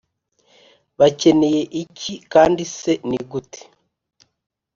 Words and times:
bakeneye 0.99 1.61
iki 1.83 2.13
kandi 2.33 2.63
se 2.79 2.93
ni 3.09 3.19
gute 3.31 3.61